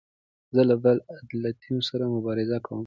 [0.55, 2.79] زه له بې عدالتیو سره مبارزه کوم.